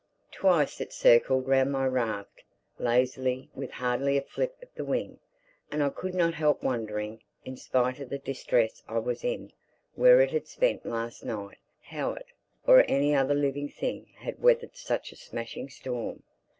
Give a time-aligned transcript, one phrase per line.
[0.31, 2.41] Twice it circled round my raft,
[2.79, 5.19] lazily, with hardly a flip of the wing.
[5.69, 9.53] And I could not help wondering, in spite of the distress I was in,
[9.93, 12.25] where it had spent last night—how it,
[12.65, 16.23] or any other living thing, had weathered such a smashing storm.